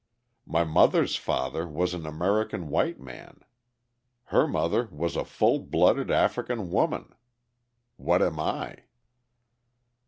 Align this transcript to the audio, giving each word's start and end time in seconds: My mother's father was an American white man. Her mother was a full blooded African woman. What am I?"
My 0.47 0.63
mother's 0.63 1.15
father 1.15 1.67
was 1.67 1.93
an 1.93 2.07
American 2.07 2.69
white 2.69 2.99
man. 2.99 3.41
Her 4.23 4.47
mother 4.47 4.85
was 4.91 5.15
a 5.15 5.23
full 5.23 5.59
blooded 5.59 6.09
African 6.09 6.71
woman. 6.71 7.13
What 7.97 8.23
am 8.23 8.39
I?" 8.39 8.85